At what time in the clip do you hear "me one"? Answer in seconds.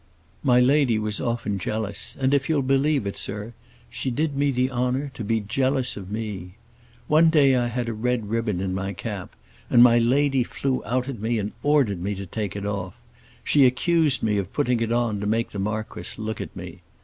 6.09-7.29